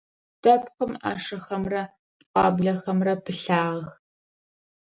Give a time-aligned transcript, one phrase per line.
[0.41, 1.83] Дэпкъым ӏашэхэмрэ
[2.31, 3.91] пӏуаблэхэмрэ пылъагъэх.